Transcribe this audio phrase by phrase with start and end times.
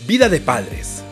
[0.00, 1.04] Vida de Padres.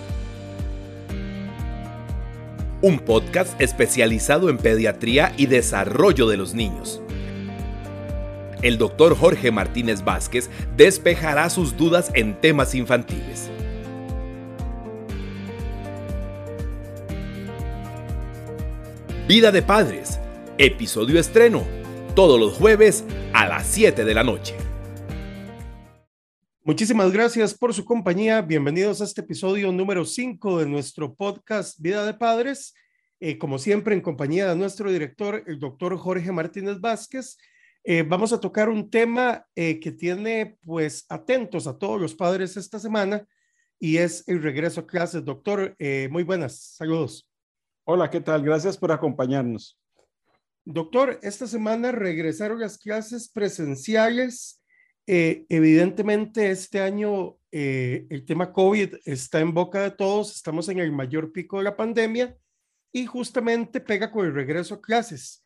[2.83, 7.01] Un podcast especializado en pediatría y desarrollo de los niños.
[8.63, 13.49] El doctor Jorge Martínez Vázquez despejará sus dudas en temas infantiles.
[19.29, 20.19] Vida de Padres,
[20.59, 21.63] episodio estreno,
[22.17, 24.60] todos los jueves a las 7 de la noche.
[26.71, 28.43] Muchísimas gracias por su compañía.
[28.43, 32.75] Bienvenidos a este episodio número 5 de nuestro podcast Vida de Padres.
[33.19, 37.39] Eh, como siempre, en compañía de nuestro director, el doctor Jorge Martínez Vázquez,
[37.83, 42.57] eh, vamos a tocar un tema eh, que tiene pues atentos a todos los padres
[42.57, 43.27] esta semana
[43.81, 45.25] y es el regreso a clases.
[45.25, 45.75] Doctor,
[46.09, 47.29] muy buenas, saludos.
[47.83, 48.45] Hola, ¿qué tal?
[48.45, 49.77] Gracias por acompañarnos.
[50.65, 54.60] Doctor, esta semana regresaron las clases presenciales
[55.07, 60.79] eh, evidentemente este año eh, el tema COVID está en boca de todos, estamos en
[60.79, 62.37] el mayor pico de la pandemia
[62.93, 65.45] y justamente pega con el regreso a clases.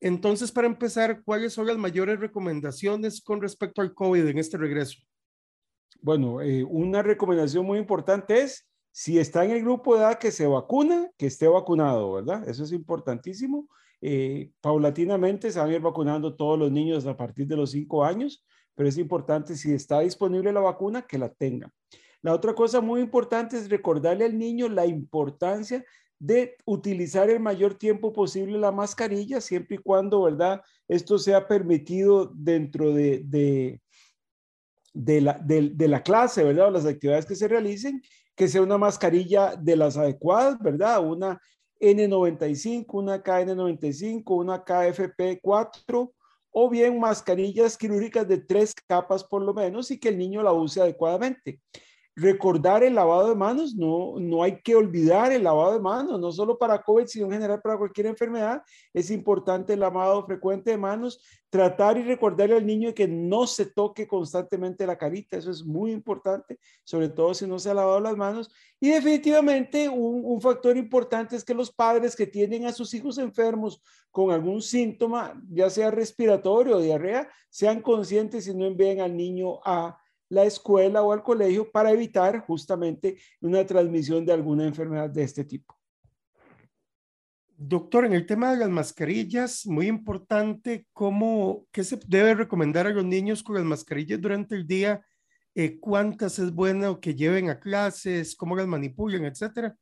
[0.00, 4.98] Entonces, para empezar, ¿cuáles son las mayores recomendaciones con respecto al COVID en este regreso?
[6.00, 10.30] Bueno, eh, una recomendación muy importante es, si está en el grupo de edad que
[10.30, 12.48] se vacuna, que esté vacunado, ¿verdad?
[12.48, 13.68] Eso es importantísimo.
[14.60, 18.44] Paulatinamente se van a ir vacunando todos los niños a partir de los cinco años
[18.76, 21.72] pero es importante si está disponible la vacuna que la tenga.
[22.22, 25.84] La otra cosa muy importante es recordarle al niño la importancia
[26.18, 30.62] de utilizar el mayor tiempo posible la mascarilla, siempre y cuando, ¿verdad?
[30.88, 33.80] Esto sea permitido dentro de, de,
[34.92, 36.68] de, la, de, la clase, ¿verdad?
[36.68, 38.02] O las actividades que se realicen,
[38.34, 41.06] que sea una mascarilla de las adecuadas, ¿verdad?
[41.06, 41.40] Una
[41.80, 46.12] N95, una KN95, una KFP4,
[46.58, 50.52] o bien mascarillas quirúrgicas de tres capas por lo menos y que el niño la
[50.52, 51.60] use adecuadamente.
[52.18, 56.32] Recordar el lavado de manos, no, no hay que olvidar el lavado de manos, no
[56.32, 58.62] solo para COVID, sino en general para cualquier enfermedad.
[58.94, 63.66] Es importante el lavado frecuente de manos, tratar y recordarle al niño que no se
[63.66, 68.00] toque constantemente la carita, eso es muy importante, sobre todo si no se ha lavado
[68.00, 68.50] las manos.
[68.80, 73.18] Y definitivamente un, un factor importante es que los padres que tienen a sus hijos
[73.18, 79.14] enfermos con algún síntoma, ya sea respiratorio o diarrea, sean conscientes y no envíen al
[79.14, 79.98] niño a
[80.28, 85.44] la escuela o al colegio para evitar justamente una transmisión de alguna enfermedad de este
[85.44, 85.76] tipo.
[87.58, 92.90] Doctor, en el tema de las mascarillas, muy importante, ¿cómo, ¿qué se debe recomendar a
[92.90, 95.02] los niños con las mascarillas durante el día?
[95.54, 98.36] Eh, ¿Cuántas es bueno que lleven a clases?
[98.36, 99.74] ¿Cómo las manipulan, etcétera?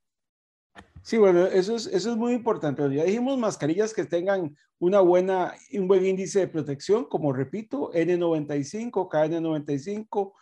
[1.05, 2.83] Sí, bueno, eso es, eso es muy importante.
[2.95, 9.11] Ya dijimos mascarillas que tengan una buena, un buen índice de protección, como repito, N95,
[9.11, 10.33] KN95,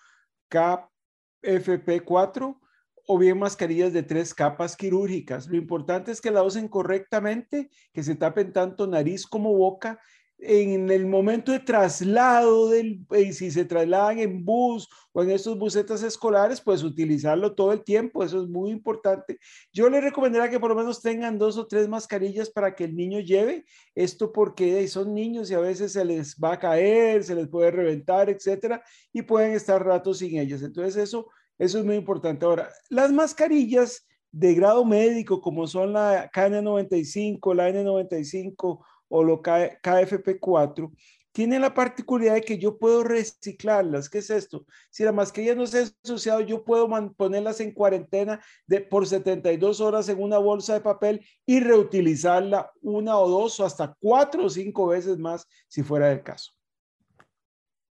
[1.42, 2.60] KFP4
[3.08, 5.48] o bien mascarillas de tres capas quirúrgicas.
[5.48, 9.98] Lo importante es que la usen correctamente, que se tapen tanto nariz como boca
[10.44, 15.56] en el momento de traslado, del, eh, si se trasladan en bus o en estos
[15.56, 19.38] busetas escolares, pues utilizarlo todo el tiempo, eso es muy importante.
[19.72, 22.96] Yo le recomendaría que por lo menos tengan dos o tres mascarillas para que el
[22.96, 23.64] niño lleve
[23.94, 27.70] esto porque son niños y a veces se les va a caer, se les puede
[27.70, 28.82] reventar, etcétera,
[29.12, 30.62] y pueden estar ratos sin ellas.
[30.62, 32.44] Entonces eso, eso es muy importante.
[32.44, 38.80] Ahora, las mascarillas de grado médico, como son la KN95, la N95,
[39.12, 40.90] o lo KFP4,
[41.32, 44.08] tiene la particularidad de que yo puedo reciclarlas.
[44.08, 44.66] ¿Qué es esto?
[44.90, 49.80] Si la mascarilla no se ha ensuciado, yo puedo ponerlas en cuarentena de, por 72
[49.80, 54.50] horas en una bolsa de papel y reutilizarla una o dos o hasta cuatro o
[54.50, 56.52] cinco veces más si fuera el caso.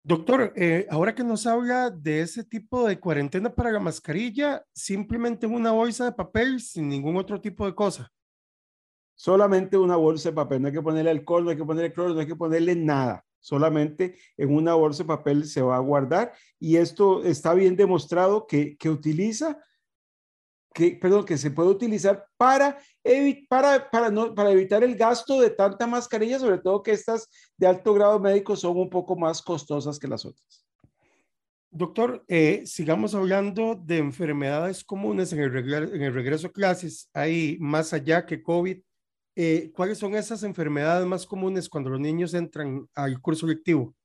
[0.05, 5.45] Doctor, eh, ahora que nos habla de ese tipo de cuarentena para la mascarilla, simplemente
[5.45, 8.11] en una bolsa de papel sin ningún otro tipo de cosa
[9.15, 12.13] solamente una bolsa de papel, no hay que ponerle alcohol, no hay que ponerle cloro,
[12.13, 16.33] no hay que ponerle nada, solamente en una bolsa de papel se va a guardar
[16.59, 19.59] y esto está bien demostrado que, que utiliza,
[20.73, 26.81] que, perdón, que se puede utilizar para, evitar el gasto de tanta mascarilla, sobre todo
[26.81, 30.65] que estas de alto grado médico son un poco más costosas que las otras.
[31.69, 37.09] Doctor, eh, sigamos hablando de enfermedades comunes en el regreso a clases.
[37.13, 38.79] Hay más allá que COVID,
[39.35, 43.95] eh, ¿cuáles son esas enfermedades más comunes cuando los niños entran al curso lectivo?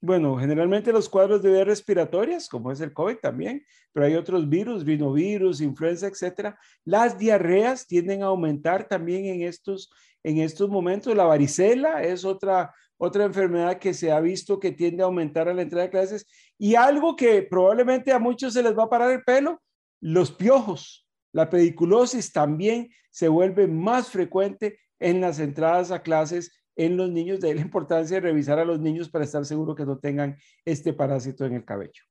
[0.00, 4.48] Bueno, generalmente los cuadros de vías respiratorias, como es el COVID también, pero hay otros
[4.48, 6.58] virus, rinovirus, influenza, etcétera.
[6.84, 9.90] Las diarreas tienden a aumentar también en estos,
[10.22, 11.16] en estos momentos.
[11.16, 15.54] La varicela es otra, otra enfermedad que se ha visto que tiende a aumentar a
[15.54, 16.26] la entrada de clases.
[16.58, 19.62] Y algo que probablemente a muchos se les va a parar el pelo,
[20.00, 21.05] Los piojos,
[21.36, 27.40] la pediculosis también se vuelve más frecuente en las entradas a clases en los niños.
[27.40, 30.38] De ahí la importancia de revisar a los niños para estar seguro que no tengan
[30.64, 32.02] este parásito en el cabello.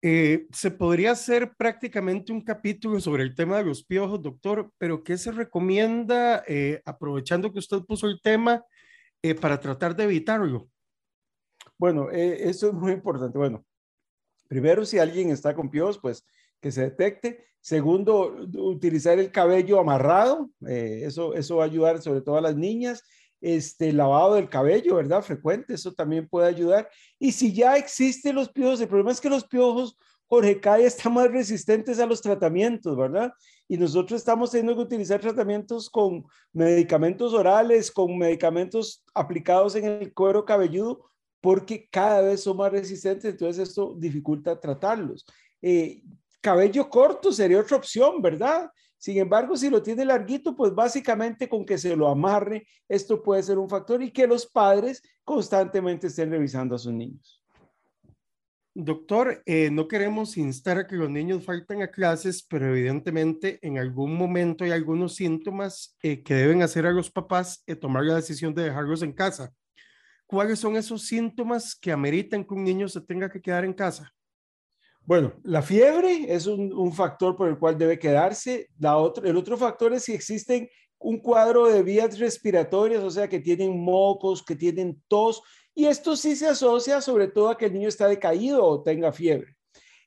[0.00, 5.04] Eh, se podría hacer prácticamente un capítulo sobre el tema de los piojos, doctor, pero
[5.04, 8.64] ¿qué se recomienda, eh, aprovechando que usted puso el tema,
[9.20, 10.70] eh, para tratar de evitarlo?
[11.76, 13.36] Bueno, esto es muy importante.
[13.36, 13.66] Bueno,
[14.48, 16.24] primero, si alguien está con piojos, pues
[16.60, 17.44] que se detecte.
[17.60, 20.50] Segundo, utilizar el cabello amarrado.
[20.66, 23.02] eso, eso va a ayudar sobre todo a las niñas
[23.40, 25.22] este lavado del cabello, ¿verdad?
[25.22, 26.88] Frecuente, eso también puede ayudar.
[27.18, 29.96] Y si ya existen los piojos, el problema es que los piojos,
[30.26, 33.32] Jorge, cada están más resistentes a los tratamientos, ¿verdad?
[33.66, 40.12] Y nosotros estamos teniendo que utilizar tratamientos con medicamentos orales, con medicamentos aplicados en el
[40.12, 41.10] cuero cabelludo,
[41.40, 45.24] porque cada vez son más resistentes, entonces esto dificulta tratarlos.
[45.62, 46.02] Eh,
[46.40, 48.70] cabello corto sería otra opción, ¿verdad?
[48.98, 53.42] Sin embargo, si lo tiene larguito, pues básicamente con que se lo amarre, esto puede
[53.42, 57.42] ser un factor y que los padres constantemente estén revisando a sus niños.
[58.74, 63.78] Doctor, eh, no queremos instar a que los niños falten a clases, pero evidentemente en
[63.78, 68.16] algún momento hay algunos síntomas eh, que deben hacer a los papás eh, tomar la
[68.16, 69.52] decisión de dejarlos en casa.
[70.26, 74.12] ¿Cuáles son esos síntomas que ameritan que un niño se tenga que quedar en casa?
[75.04, 78.68] Bueno, la fiebre es un, factor por el cual debe quedarse.
[78.78, 80.68] La el otro factor es si existen
[80.98, 85.42] un cuadro de vías respiratorias, o sea, que tienen mocos, que tienen tos,
[85.74, 89.12] y esto sí se asocia sobre todo a que el niño está decaído o tenga
[89.12, 89.56] fiebre.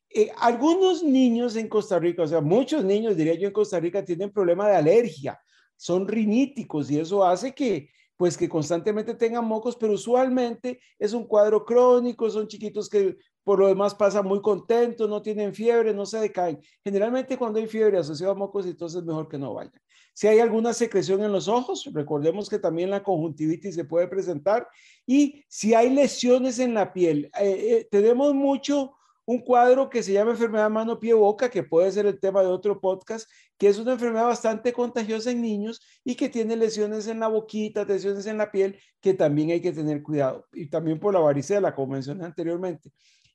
[0.10, 4.06] Eh, algunos niños en Costa Rica, o sea, muchos niños, diría yo, en Costa Rica
[4.06, 5.40] tienen problema de alergia,
[5.76, 11.26] son riníticos y eso hace que, pues que constantemente tengan mocos, pero usualmente es un
[11.26, 16.06] cuadro crónico, son chiquitos que por lo demás pasan muy contentos, no tienen fiebre, no
[16.06, 16.60] se decaen.
[16.84, 19.74] Generalmente cuando hay fiebre asociada a mocos, entonces es mejor que no vayan.
[20.14, 24.68] Si hay alguna secreción en los ojos, recordemos que también la conjuntivitis se puede presentar.
[25.08, 28.94] Y si hay lesiones en la piel, eh, eh, tenemos mucho
[29.26, 32.48] un cuadro que se llama enfermedad mano, pie, boca, que puede ser el tema de
[32.48, 37.20] otro podcast, que es una enfermedad bastante contagiosa en niños y que tiene lesiones en
[37.20, 40.46] la boquita, lesiones en la piel, que también hay que tener cuidado.
[40.54, 42.92] Y también por la varicela, como mencioné anteriormente.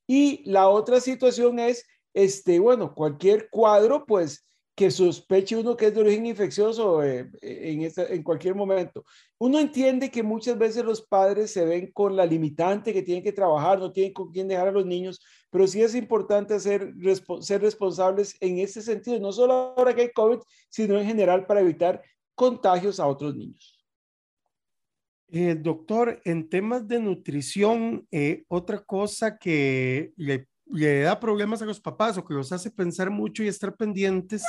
[0.08, 5.94] Y la otra situación es, este, bueno, cualquier cuadro, pues que sospeche uno que es
[5.94, 9.04] de origen infeccioso eh, en, en cualquier momento.
[9.36, 13.32] Uno entiende que muchas veces los padres se ven con la limitante que tienen que
[13.32, 15.20] trabajar, no tienen con quién dejar a los niños,
[15.50, 16.94] pero sí es importante ser,
[17.40, 20.38] ser responsables en ese sentido, no solo ahora que hay COVID,
[20.70, 22.00] sino en general para evitar
[22.36, 23.77] contagios a otros niños.
[25.30, 30.48] Eh, doctor, en temas de nutrición, eh, otra cosa que le,
[31.02, 34.42] da problemas a los papás o que los hace pensar mucho y estar pendientes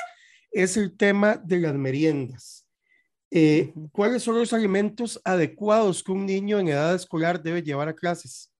[0.51, 2.65] es el tema de las meriendas.
[3.29, 7.93] Eh, ¿Cuáles son los alimentos adecuados que un niño en edad escolar debe llevar a
[7.93, 8.51] clases?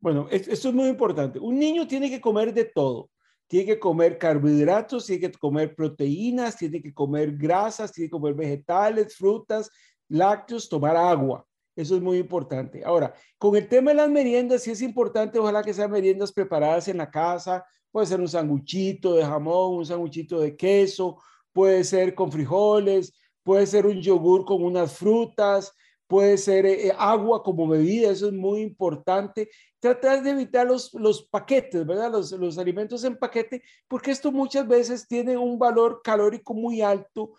[0.00, 1.38] Bueno, esto es muy importante.
[1.38, 3.10] Un niño tiene que comer de todo.
[3.48, 8.34] Tiene que comer carbohidratos, tiene que comer proteínas, tiene que comer grasas, tiene que comer
[8.34, 9.70] vegetales, frutas,
[10.08, 11.45] lácteos, tomar agua.
[11.76, 12.82] Eso es muy importante.
[12.84, 16.88] Ahora, con el tema de las meriendas, sí es importante, ojalá que sean meriendas preparadas
[16.88, 17.64] en la casa.
[17.92, 21.18] Puede ser un sanguchito de jamón, un sanguchito de queso,
[21.52, 25.72] puede ser con frijoles, puede ser un yogur con unas frutas,
[26.06, 29.50] puede ser eh, eh, agua como bebida, eso es muy importante.
[29.78, 32.10] Tratar de evitar los, los paquetes, ¿verdad?
[32.10, 37.34] Los, los alimentos en paquete, porque esto muchas veces tiene un valor calórico muy alto,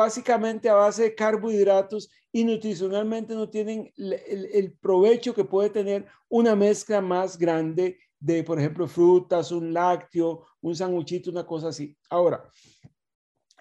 [0.00, 6.56] básicamente a base de carbohidratos y nutricionalmente no tienen el, provecho que puede tener una
[6.56, 11.94] mezcla más grande de, por ejemplo, frutas, un lácteo, un sanguchito, una cosa así.
[12.08, 12.50] Ahora,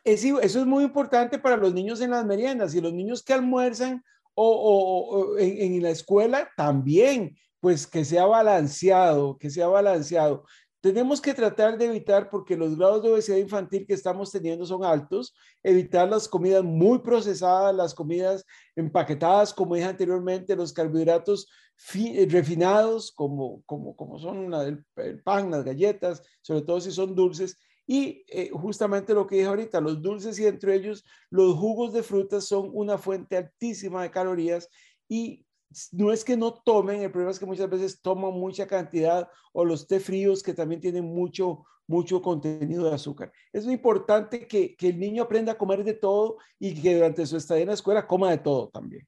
[0.06, 4.02] eso es muy importante para los niños en las meriendas y los niños que almuerzan
[4.34, 10.46] o, en, en, la escuela también, pues que sea balanceado, que sea balanceado.
[10.82, 14.86] Tenemos que tratar de evitar, porque los grados de obesidad infantil que estamos teniendo son
[14.86, 18.46] altos, evitar las comidas muy procesadas, las comidas
[18.78, 21.48] empaquetadas, como dije anteriormente, los carbohidratos
[21.96, 27.58] eh, refinados, como, como, como son el, pan, las galletas, sobre todo si son dulces,
[27.86, 32.04] y eh, justamente lo que dije ahorita, los dulces y entre ellos los jugos de
[32.04, 34.70] frutas son una fuente altísima de calorías
[35.10, 35.46] y
[35.92, 39.66] no es que no tomen, el problema es que muchas veces toman mucha cantidad o
[39.66, 43.32] los té fríos que también tienen mucho, mucho contenido de azúcar.
[43.54, 47.26] Es muy importante que, que el niño aprenda a comer de todo y que durante
[47.26, 49.08] su estadía en la escuela coma de todo también.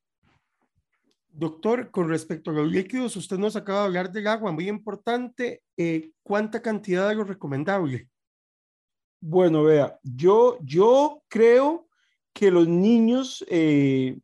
[1.33, 5.63] Doctor, con respecto a los líquidos, usted nos acaba de hablar del agua, muy importante.
[5.77, 8.09] Eh, ¿Cuánta cantidad es lo recomendable?
[9.21, 11.87] Bueno, vea, yo, yo creo
[12.33, 14.19] que los niños eh,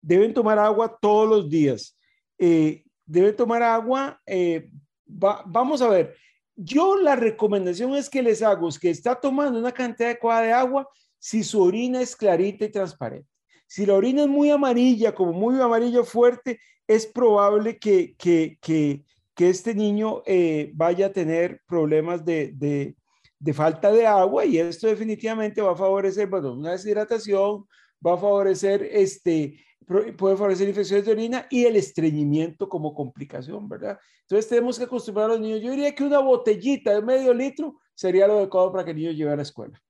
[0.00, 1.98] deben tomar agua todos los días.
[2.38, 4.70] Eh, deben tomar agua, eh,
[5.06, 6.14] vamos a ver,
[6.54, 10.88] yo la recomendación es que les hago que está tomando una cantidad adecuada de agua
[11.18, 13.28] si su orina es clarita y transparente.
[13.66, 19.04] Si la orina es muy amarilla, como muy amarillo fuerte, es probable que, que, que,
[19.34, 22.96] que este niño eh, vaya a tener problemas de, de,
[23.38, 27.66] de, falta de agua y esto definitivamente va a favorecer bueno, una deshidratación,
[28.04, 33.98] va a favorecer este, puede favorecer infecciones de orina y el estreñimiento como complicación, ¿verdad?
[34.22, 35.62] Entonces tenemos que acostumbrar a los niños.
[35.62, 39.12] Yo diría que una botellita de medio litro sería lo adecuado para que el niño
[39.12, 39.82] lleve a la escuela.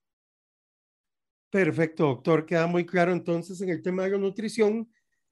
[1.50, 2.46] Perfecto, doctor.
[2.46, 4.88] Queda muy claro entonces en el tema de la nutrición.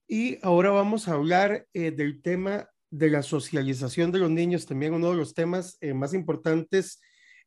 [0.07, 4.93] Y ahora vamos a hablar eh, del tema de la socialización de los niños, también
[4.93, 6.99] uno de los temas eh, más importantes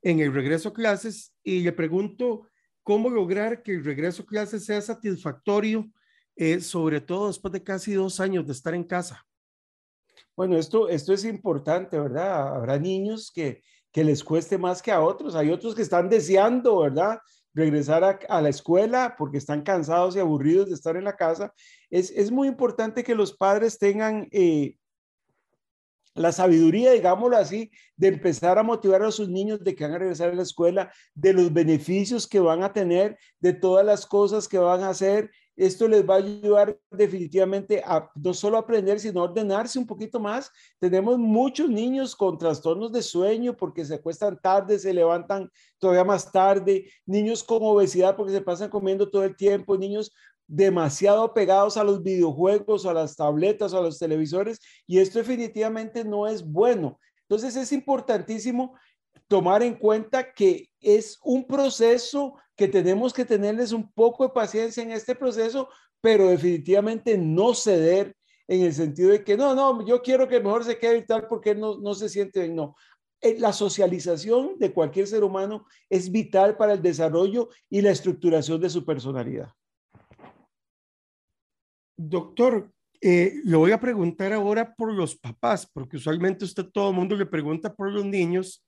[0.02, 1.34] en el regreso a clases.
[1.42, 2.48] Y le pregunto,
[2.82, 5.90] ¿cómo lograr que el regreso a clases sea satisfactorio
[6.36, 9.24] eh, sobre todo después de casi dos años de estar en casa.
[10.36, 12.56] Bueno, esto, esto es importante, ¿verdad?
[12.56, 15.34] Habrá niños que, que les cueste más que a otros.
[15.34, 17.18] Hay otros que están deseando, ¿verdad?
[17.54, 21.52] regresar a, la escuela porque están cansados y aburridos de estar en la casa.
[21.90, 24.76] Es, es muy importante que los padres tengan eh,
[26.14, 29.98] la sabiduría, digámoslo así, de empezar a motivar a sus niños de que van a
[29.98, 34.48] regresar a la escuela, de los beneficios que van a tener, de todas las cosas
[34.48, 39.22] que van a hacer esto les va a ayudar definitivamente a no solo aprender, sino
[39.22, 40.50] ordenarse un poquito más.
[40.78, 46.32] Tenemos muchos niños con trastornos de sueño porque se acuestan tarde, se levantan todavía más
[46.32, 50.12] tarde, niños con obesidad porque se pasan comiendo todo el tiempo, niños
[50.46, 56.26] demasiado pegados a los videojuegos, a las tabletas, a los televisores, y esto definitivamente no
[56.26, 56.98] es bueno.
[57.28, 58.74] Entonces es importantísimo
[59.28, 64.82] tomar en cuenta que es un proceso que tenemos que tenerles un poco de paciencia
[64.82, 65.70] en este proceso,
[66.02, 68.14] pero definitivamente no ceder
[68.46, 71.26] en el sentido de que no, no, yo quiero que mejor se quede y tal
[71.26, 72.56] porque no, no se siente bien.
[72.56, 72.76] No,
[73.22, 78.60] eh, la socialización de cualquier ser humano es vital para el desarrollo y la estructuración
[78.60, 79.48] de su personalidad.
[81.96, 86.96] Doctor, eh, le voy a preguntar ahora por los papás, porque usualmente usted todo el
[86.96, 88.62] mundo le pregunta por los niños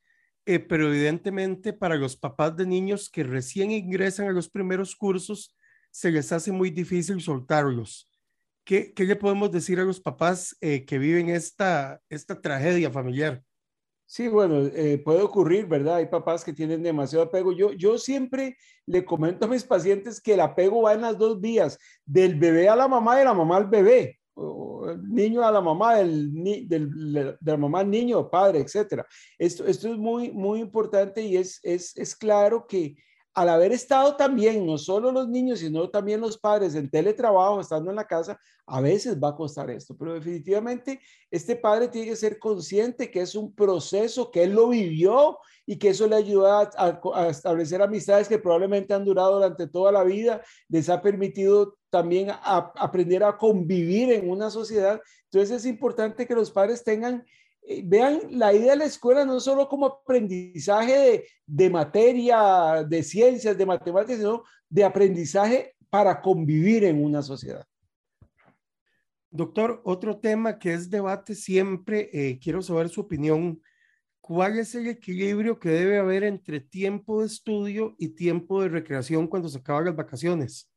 [0.47, 5.57] eh, pero evidentemente para los papás de niños que recién ingresan a los primeros cursos,
[5.91, 8.11] se les hace muy difícil soltarlos.
[8.65, 13.43] ¿Qué, qué le podemos decir a los papás eh, que viven esta, esta tragedia familiar?
[14.07, 15.97] Sí, bueno, eh, puede ocurrir, ¿verdad?
[15.97, 17.53] Hay papás que tienen demasiado apego.
[17.53, 18.57] Yo, yo siempre
[18.87, 22.69] le comento a mis pacientes que el apego va en las dos vías, del bebé
[22.69, 24.22] a la mamá y de la mamá al bebé
[25.09, 26.33] niño a la mamá, del,
[26.69, 29.07] del, de la mamá al niño, padre, etcétera.
[29.39, 32.97] Esto, esto es muy, muy importante y es, es, es claro que
[33.35, 37.91] al haber estado también, no solo los niños, sino también los padres en teletrabajo, estando
[37.91, 42.17] en la casa, a veces va a costar esto, pero definitivamente este padre tiene que
[42.17, 46.71] ser consciente que es un proceso, que él lo vivió y que eso le ayuda
[46.77, 52.31] a, establecer amistades que probablemente han durado durante toda la vida, les ha permitido también
[52.43, 55.01] aprender a convivir en una sociedad.
[55.31, 57.25] Entonces es importante que los padres tengan
[57.65, 63.57] eh, vean la idea de la escuela no solo como aprendizaje de, materia, de ciencias,
[63.57, 67.65] de matemáticas, sino de aprendizaje para convivir en una sociedad.
[69.31, 73.63] Doctor, otro tema que es debate siempre, eh, quiero saber su opinión.
[74.23, 79.27] ¿Cuál es el equilibrio que debe haber entre tiempo de estudio y tiempo de recreación
[79.27, 80.71] cuando se acaban las vacaciones?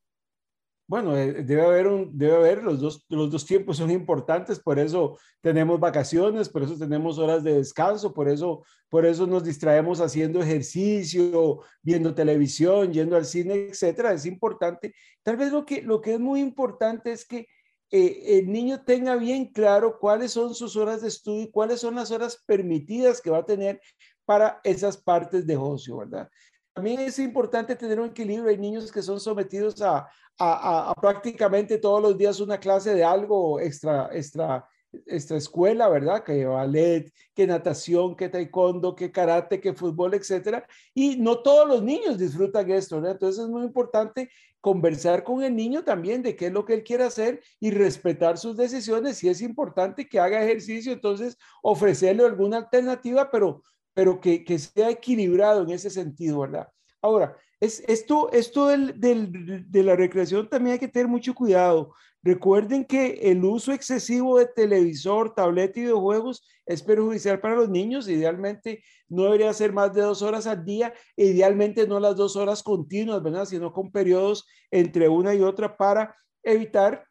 [0.88, 4.80] Bueno, eh, debe haber, un, debe haber los, dos, los dos tiempos son importantes, por
[4.80, 10.00] eso tenemos vacaciones, por eso tenemos horas de descanso, por eso, por eso nos distraemos
[10.00, 14.12] haciendo ejercicio, viendo televisión, yendo al cine, etcétera.
[14.12, 14.92] Es importante.
[15.22, 17.46] Tal vez lo que, lo que es muy importante es que
[17.90, 21.94] eh, el niño tenga bien claro cuáles son sus horas de estudio y cuáles son
[21.94, 23.80] las horas permitidas que va a tener
[24.24, 26.28] para esas partes de ocio, ¿verdad?
[26.74, 28.50] También es importante tener un equilibrio.
[28.50, 30.06] Hay niños que son sometidos a,
[30.38, 34.68] a, prácticamente todos los días una clase de algo extra, extra,
[35.06, 36.22] extra escuela, ¿verdad?
[36.22, 40.66] Que ballet, que natación, que taekwondo, que karate, que fútbol, etcétera.
[40.92, 43.12] Y no todos los niños disfrutan esto, ¿verdad?
[43.12, 44.28] Entonces es muy importante
[44.66, 48.36] conversar con el niño también de qué es lo que él quiere hacer y respetar
[48.36, 49.16] sus decisiones.
[49.16, 53.62] Si es importante que haga ejercicio, entonces ofrecerle alguna alternativa, pero,
[53.94, 56.66] pero que, que sea equilibrado en ese sentido, ¿verdad?
[57.00, 61.92] Ahora, es, esto, esto del, de la recreación también hay que tener mucho cuidado.
[62.22, 68.08] Recuerden que el uso excesivo de televisor, tableta y videojuegos es perjudicial para los niños.
[68.08, 70.92] Idealmente no debería ser más de dos horas al día.
[71.14, 73.44] Idealmente no las dos horas continuas, ¿verdad?
[73.44, 77.06] Sino con periodos entre una y otra para evitar,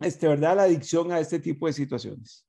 [0.00, 0.56] este, ¿verdad?
[0.56, 2.44] La adicción a este tipo de situaciones.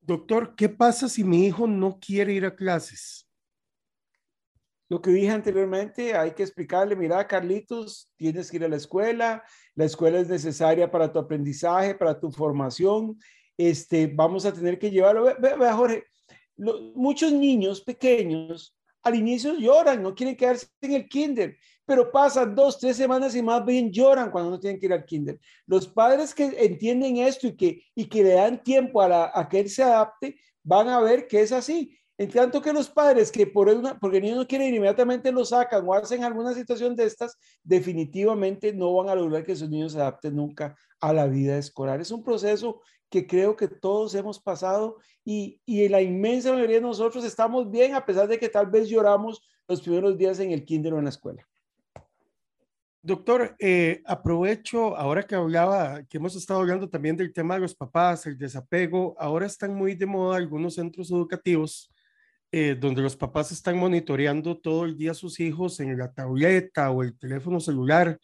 [0.00, 3.28] Doctor, ¿qué pasa si mi hijo no quiere ir a clases?
[4.92, 9.42] Lo que dije anteriormente, hay que explicarle, mira, Carlitos, tienes que ir a la escuela,
[9.74, 13.18] la escuela es necesaria para tu aprendizaje, para tu formación,
[13.56, 15.24] este, vamos a tener que llevarlo.
[15.24, 16.04] Ve, Jorge,
[16.94, 21.56] muchos niños pequeños al inicio lloran, no quieren quedarse en el kinder,
[21.86, 25.06] pero pasan dos, tres semanas y más bien lloran cuando no tienen que ir al
[25.06, 25.40] kinder.
[25.66, 29.60] Los padres que entienden esto y que, y que le dan tiempo a, a que
[29.60, 31.98] él se adapte, van a ver que es así.
[32.22, 35.32] En tanto que los padres que por una, porque el niño no quiere ir, inmediatamente
[35.32, 39.68] lo sacan o hacen alguna situación de estas, definitivamente no van a lograr que sus
[39.68, 42.00] niños se adapten nunca a la vida escolar.
[42.00, 46.82] Es un proceso que creo que todos hemos pasado y, y la inmensa mayoría de
[46.82, 50.64] nosotros estamos bien a pesar de que tal vez lloramos los primeros días en el
[50.64, 51.44] kinder o en la escuela.
[53.02, 57.74] Doctor, eh, aprovecho ahora que hablaba, que hemos estado hablando también del tema de los
[57.74, 61.91] papás, el desapego, ahora están muy de moda algunos centros educativos
[62.54, 66.90] eh, donde los papás están monitoreando todo el día a sus hijos en la tableta
[66.90, 68.20] o el teléfono celular,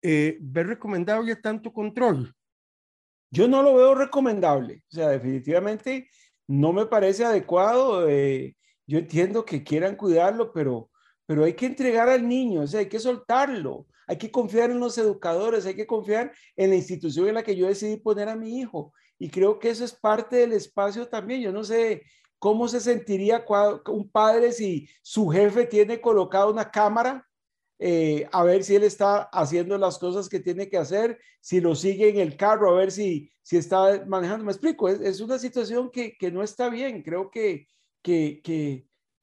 [0.00, 2.32] eh, ¿ver recomendable tanto control?
[3.32, 6.08] Yo no lo veo recomendable, o sea, definitivamente
[6.46, 8.08] no me parece adecuado.
[8.08, 10.88] Eh, yo entiendo que quieran cuidarlo, pero,
[11.26, 14.78] pero hay que entregar al niño, o sea, hay que soltarlo, hay que confiar en
[14.78, 18.36] los educadores, hay que confiar en la institución en la que yo decidí poner a
[18.36, 18.92] mi hijo.
[19.18, 21.40] Y creo que eso es parte del espacio también.
[21.40, 22.02] Yo no sé,
[22.44, 23.42] ¿Cómo se sentiría
[23.86, 27.26] un padre si su jefe tiene colocada una cámara
[27.78, 31.74] eh, a ver si él está haciendo las cosas que tiene que hacer, si lo
[31.74, 34.44] sigue en el carro, a ver si, está manejando?
[34.44, 37.02] Me explico, es, una situación que, no está bien.
[37.02, 37.66] Creo que,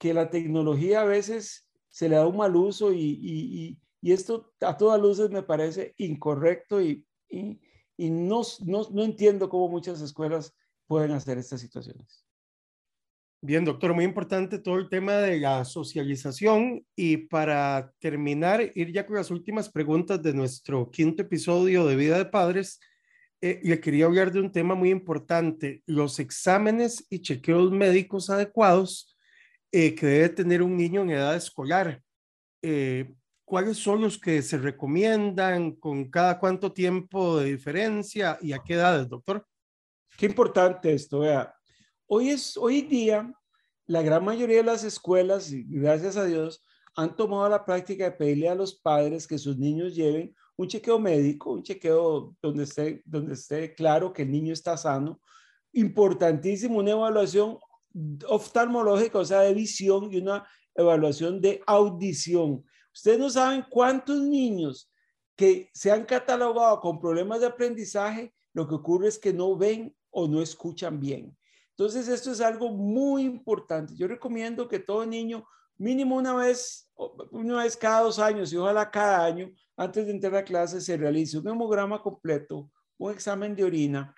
[0.00, 5.30] la tecnología a veces se le da un mal uso y, esto a todas luces
[5.30, 7.06] me parece incorrecto y,
[7.98, 8.42] no
[9.04, 10.52] entiendo cómo muchas escuelas
[10.88, 12.21] pueden hacer estas situaciones.
[13.44, 19.04] Bien, doctor, muy importante todo el tema de la socialización y para terminar, ir ya
[19.04, 22.78] con las últimas preguntas de nuestro quinto episodio de Vida de Padres,
[23.40, 29.18] eh, le quería hablar de un tema muy importante, los exámenes y chequeos médicos adecuados
[29.72, 32.00] eh, que debe tener un niño en edad escolar.
[32.62, 33.12] Eh,
[33.44, 35.72] ¿Cuáles son los que se recomiendan?
[35.72, 38.38] ¿Con cada cuánto tiempo de diferencia?
[38.40, 39.44] ¿Y a qué edades, doctor?
[40.16, 41.52] Qué importante esto, vea
[42.14, 43.32] Hoy, es, hoy día,
[43.86, 46.62] la gran mayoría de las escuelas, gracias a Dios,
[46.94, 50.98] han tomado la práctica de pedirle a los padres que sus niños lleven un chequeo
[50.98, 55.22] médico, un chequeo donde esté, donde esté claro que el niño está sano.
[55.72, 57.56] Importantísimo, una evaluación
[58.28, 62.62] oftalmológica, o sea, de visión y una evaluación de audición.
[62.92, 64.92] Ustedes no saben cuántos niños
[65.34, 69.96] que se han catalogado con problemas de aprendizaje, lo que ocurre es que no ven
[70.10, 71.34] o no escuchan bien.
[71.76, 73.94] Entonces, esto es algo muy importante.
[73.96, 75.44] Yo recomiendo que todo niño,
[75.76, 76.90] mínimo una vez,
[77.30, 80.96] una vez cada dos años y ojalá cada año, antes de entrar a clase, se
[80.96, 84.14] realice un hemograma completo, un examen de orina,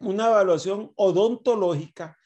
[0.00, 2.16] una evaluación odontológica,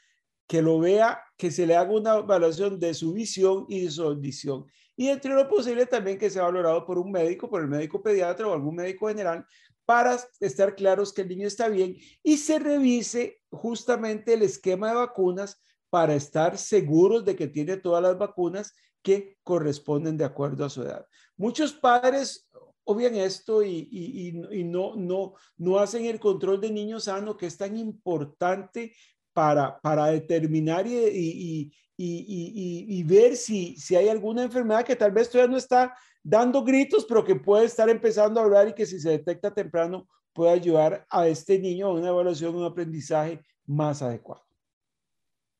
[0.46, 4.02] que lo vea, que se le haga una evaluación de su visión y de su
[4.02, 4.66] audición.
[4.96, 8.48] Y entre lo posible también que sea valorado por un médico, por el médico pediatra
[8.48, 9.46] o algún médico general,
[9.90, 14.94] para estar claros que el niño está bien y se revise justamente el esquema de
[14.94, 18.72] vacunas para estar seguros de que tiene todas las vacunas
[19.02, 21.04] que corresponden de acuerdo a su edad.
[21.36, 22.48] Muchos padres
[22.84, 27.76] obvian esto y, no, no, no hacen el control de niño sano que es tan
[27.76, 28.94] importante
[29.32, 35.50] para, para determinar y, y, ver si, si hay alguna enfermedad que tal vez todavía
[35.50, 39.10] no está dando gritos, pero que puede estar empezando a hablar y que si se
[39.10, 44.42] detecta temprano puede ayudar a este niño a una evaluación, un aprendizaje más adecuado.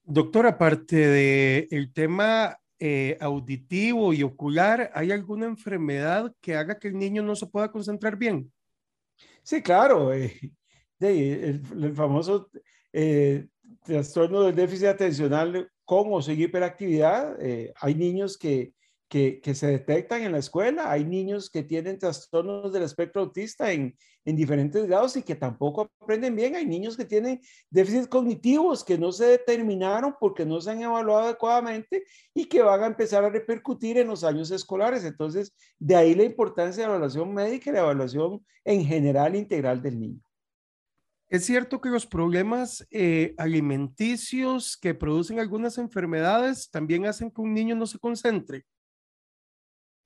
[0.05, 6.89] Doctor, aparte del el tema eh, auditivo y ocular, ¿hay alguna enfermedad que haga que
[6.89, 8.51] el niño no se pueda concentrar bien?
[9.43, 10.13] Sí, claro.
[10.15, 10.53] Eh,
[10.99, 12.51] el, famoso
[12.93, 13.47] eh,
[13.85, 17.37] trastorno del déficit atencional con o sin hiperactividad.
[17.81, 18.73] hay niños que,
[19.11, 20.91] que, se detectan en la escuela.
[20.91, 25.91] Hay niños que tienen trastornos del espectro autista en, en diferentes grados y que tampoco
[26.01, 26.55] aprenden bien.
[26.55, 31.25] Hay niños que tienen déficits cognitivos que no se determinaron porque no se han evaluado
[31.25, 35.05] adecuadamente y que van a empezar a repercutir en los años escolares.
[35.05, 39.83] Entonces, de ahí la importancia de la evaluación médica y la evaluación en general integral
[39.83, 40.21] del niño.
[41.29, 47.53] Es cierto que los problemas eh, alimenticios que producen algunas enfermedades también hacen que un
[47.55, 48.67] niño no se concentre.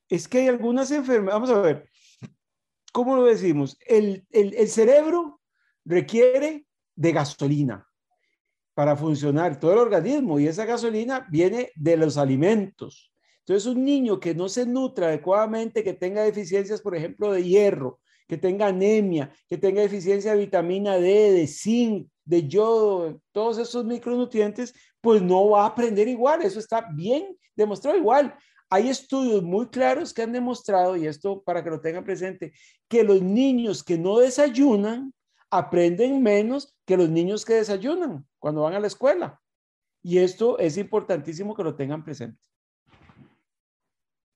[0.08, 1.88] Es que hay algunas enfermedades, vamos a ver,
[2.92, 3.76] ¿cómo lo decimos?
[3.86, 5.40] El, el cerebro
[5.84, 7.86] requiere de gasolina
[8.74, 13.12] para funcionar todo el organismo y esa gasolina viene de los alimentos.
[13.46, 18.00] Entonces, un niño que no se nutra adecuadamente, que tenga deficiencias, por ejemplo, de hierro,
[18.26, 23.84] que tenga anemia, que tenga deficiencia de vitamina D, de zinc, de yodo, todos esos
[23.84, 26.40] micronutrientes, pues no va a aprender igual.
[26.40, 28.34] Eso está bien demostrado igual.
[28.70, 32.52] Hay estudios muy claros que han demostrado, y esto para que lo tengan presente,
[32.88, 35.12] que los niños que no desayunan
[35.50, 39.40] aprenden menos que los niños que desayunan cuando van a la escuela.
[40.02, 42.40] Y esto es importantísimo que lo tengan presente.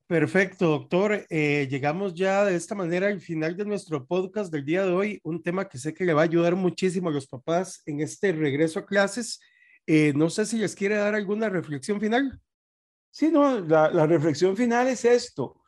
[0.09, 1.27] Perfecto, doctor.
[1.29, 5.21] Eh, llegamos ya de esta manera al final de nuestro podcast del día de hoy,
[5.23, 8.33] un tema que sé que le va a ayudar muchísimo a los papás en este
[8.33, 9.39] regreso a clases.
[9.87, 12.41] Eh, no sé si les quiere dar alguna reflexión final.
[13.11, 15.63] Sí, no, la, reflexión final es esto.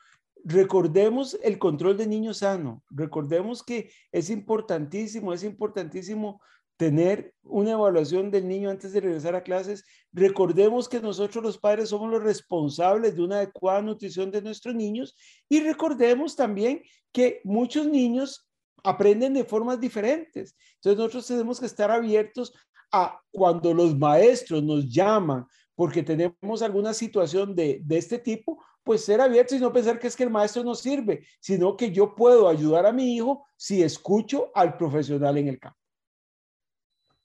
[0.45, 2.83] Recordemos el control de niño sano.
[2.91, 6.41] Recordemos que es importantísimo, es importantísimo
[6.77, 9.85] tener una evaluación del niño antes de regresar a clases.
[10.13, 15.15] Recordemos que nosotros los padres somos los responsables de una adecuada nutrición de nuestros niños
[15.49, 18.49] y recordemos también que muchos niños
[18.83, 20.57] aprenden de formas diferentes.
[20.77, 22.53] Entonces nosotros tenemos que estar abiertos
[22.93, 25.47] a cuando los maestros nos llaman
[25.81, 30.15] porque tenemos alguna situación de, este tipo, pues ser abiertos y no pensar que es
[30.15, 34.51] que el maestro no sirve, sino que yo puedo ayudar a mi hijo si escucho
[34.55, 35.79] al profesional en el campo.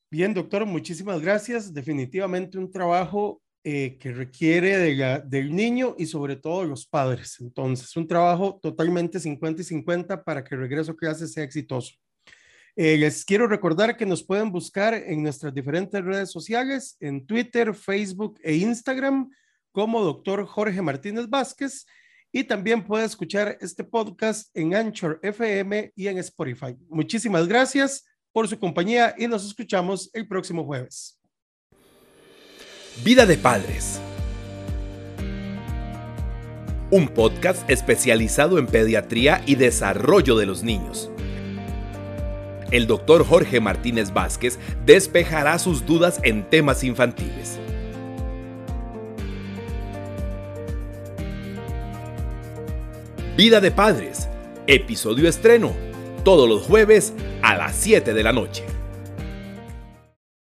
[0.09, 1.73] Bien, doctor, muchísimas gracias.
[1.73, 7.35] Definitivamente un trabajo eh, que requiere de del niño y sobre todo de los padres.
[7.41, 11.93] Entonces, un trabajo totalmente 50 y 50 para que el regreso a clases sea exitoso.
[12.77, 17.73] Eh, les quiero recordar que nos pueden buscar en nuestras diferentes redes sociales, en Twitter,
[17.73, 19.31] Facebook e Instagram,
[19.71, 21.85] como doctor Jorge Martínez Vázquez.
[22.33, 26.75] Y también puede escuchar este podcast en Anchor FM y en Spotify.
[26.89, 31.17] Muchísimas gracias por su compañía y nos escuchamos el próximo jueves.
[33.05, 34.01] Vida de Padres.
[36.91, 41.09] Un podcast especializado en pediatría y desarrollo de los niños.
[42.71, 47.59] El doctor Jorge Martínez Vázquez despejará sus dudas en temas infantiles.
[53.37, 54.29] Vida de Padres,
[54.65, 55.73] episodio estreno
[56.25, 58.65] todos los jueves a las 7 de la noche.